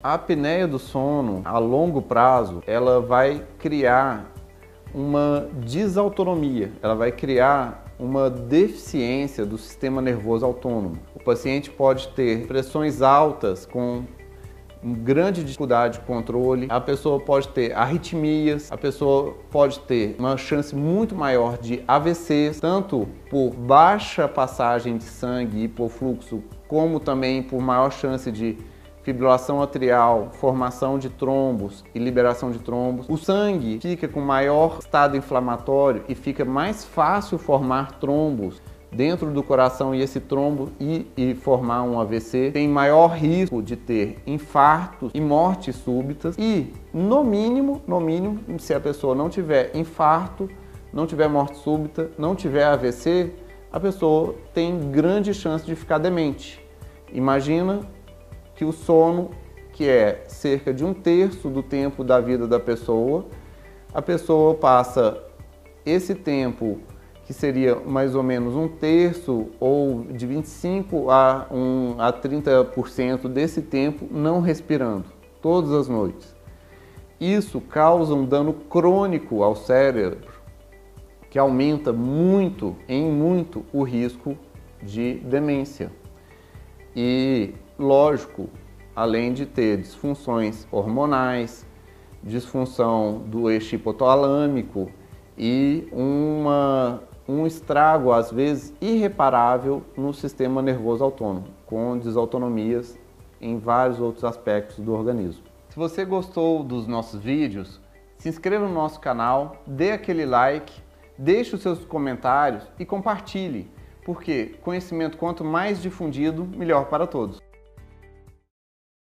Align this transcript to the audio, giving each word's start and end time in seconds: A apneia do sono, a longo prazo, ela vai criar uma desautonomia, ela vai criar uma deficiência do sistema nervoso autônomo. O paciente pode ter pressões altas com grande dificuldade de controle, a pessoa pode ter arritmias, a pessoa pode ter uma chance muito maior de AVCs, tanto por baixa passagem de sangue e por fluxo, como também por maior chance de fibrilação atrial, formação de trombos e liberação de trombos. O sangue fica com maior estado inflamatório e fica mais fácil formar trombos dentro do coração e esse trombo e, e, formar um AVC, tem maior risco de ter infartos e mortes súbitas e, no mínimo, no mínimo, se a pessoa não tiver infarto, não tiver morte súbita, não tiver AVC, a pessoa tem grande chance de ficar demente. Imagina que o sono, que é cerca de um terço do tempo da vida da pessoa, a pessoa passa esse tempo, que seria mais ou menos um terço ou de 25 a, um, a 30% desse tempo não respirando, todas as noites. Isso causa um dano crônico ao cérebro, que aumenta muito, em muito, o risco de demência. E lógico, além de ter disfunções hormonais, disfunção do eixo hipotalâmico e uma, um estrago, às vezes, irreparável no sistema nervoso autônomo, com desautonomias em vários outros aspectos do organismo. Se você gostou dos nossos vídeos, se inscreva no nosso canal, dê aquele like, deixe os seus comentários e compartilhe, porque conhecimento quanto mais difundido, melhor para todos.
A 0.00 0.14
apneia 0.14 0.68
do 0.68 0.78
sono, 0.78 1.42
a 1.44 1.58
longo 1.58 2.00
prazo, 2.00 2.62
ela 2.68 3.00
vai 3.00 3.44
criar 3.58 4.32
uma 4.94 5.48
desautonomia, 5.54 6.70
ela 6.80 6.94
vai 6.94 7.10
criar 7.10 7.84
uma 7.98 8.30
deficiência 8.30 9.44
do 9.44 9.58
sistema 9.58 10.00
nervoso 10.00 10.46
autônomo. 10.46 11.00
O 11.16 11.18
paciente 11.18 11.68
pode 11.68 12.06
ter 12.10 12.46
pressões 12.46 13.02
altas 13.02 13.66
com 13.66 14.04
grande 14.84 15.42
dificuldade 15.42 15.98
de 15.98 16.04
controle, 16.04 16.68
a 16.70 16.80
pessoa 16.80 17.18
pode 17.18 17.48
ter 17.48 17.76
arritmias, 17.76 18.70
a 18.70 18.76
pessoa 18.76 19.34
pode 19.50 19.80
ter 19.80 20.14
uma 20.16 20.36
chance 20.36 20.76
muito 20.76 21.16
maior 21.16 21.58
de 21.58 21.82
AVCs, 21.88 22.60
tanto 22.60 23.08
por 23.28 23.50
baixa 23.50 24.28
passagem 24.28 24.96
de 24.96 25.02
sangue 25.02 25.64
e 25.64 25.66
por 25.66 25.88
fluxo, 25.88 26.40
como 26.68 27.00
também 27.00 27.42
por 27.42 27.60
maior 27.60 27.90
chance 27.90 28.30
de 28.30 28.56
fibrilação 29.08 29.62
atrial, 29.62 30.28
formação 30.32 30.98
de 30.98 31.08
trombos 31.08 31.82
e 31.94 31.98
liberação 31.98 32.50
de 32.50 32.58
trombos. 32.58 33.06
O 33.08 33.16
sangue 33.16 33.78
fica 33.80 34.06
com 34.06 34.20
maior 34.20 34.80
estado 34.80 35.16
inflamatório 35.16 36.04
e 36.06 36.14
fica 36.14 36.44
mais 36.44 36.84
fácil 36.84 37.38
formar 37.38 37.92
trombos 37.92 38.60
dentro 38.92 39.30
do 39.30 39.42
coração 39.42 39.94
e 39.94 40.02
esse 40.02 40.20
trombo 40.20 40.70
e, 40.78 41.06
e, 41.16 41.34
formar 41.34 41.84
um 41.84 41.98
AVC, 41.98 42.50
tem 42.52 42.68
maior 42.68 43.08
risco 43.16 43.62
de 43.62 43.76
ter 43.76 44.18
infartos 44.26 45.10
e 45.14 45.20
mortes 45.22 45.76
súbitas 45.76 46.36
e, 46.38 46.70
no 46.92 47.24
mínimo, 47.24 47.80
no 47.86 48.00
mínimo, 48.00 48.40
se 48.58 48.74
a 48.74 48.80
pessoa 48.80 49.14
não 49.14 49.30
tiver 49.30 49.74
infarto, 49.74 50.50
não 50.92 51.06
tiver 51.06 51.28
morte 51.28 51.56
súbita, 51.56 52.10
não 52.18 52.34
tiver 52.34 52.64
AVC, 52.64 53.32
a 53.72 53.80
pessoa 53.80 54.34
tem 54.52 54.90
grande 54.90 55.32
chance 55.32 55.64
de 55.64 55.74
ficar 55.74 55.96
demente. 55.96 56.62
Imagina 57.10 57.80
que 58.58 58.64
o 58.64 58.72
sono, 58.72 59.30
que 59.72 59.88
é 59.88 60.24
cerca 60.26 60.74
de 60.74 60.84
um 60.84 60.92
terço 60.92 61.48
do 61.48 61.62
tempo 61.62 62.02
da 62.02 62.20
vida 62.20 62.44
da 62.44 62.58
pessoa, 62.58 63.24
a 63.94 64.02
pessoa 64.02 64.52
passa 64.56 65.22
esse 65.86 66.12
tempo, 66.12 66.80
que 67.24 67.32
seria 67.32 67.76
mais 67.76 68.16
ou 68.16 68.22
menos 68.24 68.56
um 68.56 68.66
terço 68.66 69.46
ou 69.60 70.02
de 70.10 70.26
25 70.26 71.08
a, 71.08 71.46
um, 71.52 71.94
a 72.00 72.12
30% 72.12 73.28
desse 73.28 73.62
tempo 73.62 74.08
não 74.10 74.40
respirando, 74.40 75.04
todas 75.40 75.70
as 75.70 75.86
noites. 75.86 76.34
Isso 77.20 77.60
causa 77.60 78.12
um 78.12 78.26
dano 78.26 78.52
crônico 78.52 79.44
ao 79.44 79.54
cérebro, 79.54 80.32
que 81.30 81.38
aumenta 81.38 81.92
muito, 81.92 82.74
em 82.88 83.08
muito, 83.08 83.64
o 83.72 83.84
risco 83.84 84.36
de 84.82 85.14
demência. 85.14 85.92
E 86.94 87.54
lógico, 87.78 88.48
além 88.94 89.32
de 89.32 89.46
ter 89.46 89.78
disfunções 89.78 90.66
hormonais, 90.70 91.66
disfunção 92.22 93.22
do 93.26 93.50
eixo 93.50 93.76
hipotalâmico 93.76 94.90
e 95.36 95.86
uma, 95.92 97.02
um 97.28 97.46
estrago, 97.46 98.12
às 98.12 98.32
vezes, 98.32 98.74
irreparável 98.80 99.82
no 99.96 100.12
sistema 100.12 100.60
nervoso 100.60 101.04
autônomo, 101.04 101.46
com 101.66 101.96
desautonomias 101.96 102.98
em 103.40 103.58
vários 103.58 104.00
outros 104.00 104.24
aspectos 104.24 104.78
do 104.80 104.92
organismo. 104.92 105.44
Se 105.68 105.76
você 105.76 106.04
gostou 106.04 106.64
dos 106.64 106.86
nossos 106.86 107.20
vídeos, 107.20 107.80
se 108.16 108.28
inscreva 108.28 108.66
no 108.66 108.74
nosso 108.74 108.98
canal, 108.98 109.62
dê 109.64 109.92
aquele 109.92 110.26
like, 110.26 110.82
deixe 111.16 111.54
os 111.54 111.62
seus 111.62 111.84
comentários 111.84 112.64
e 112.78 112.84
compartilhe, 112.84 113.70
porque 114.04 114.54
conhecimento 114.62 115.16
quanto 115.16 115.44
mais 115.44 115.80
difundido, 115.82 116.44
melhor 116.44 116.86
para 116.86 117.06
todos. 117.06 117.47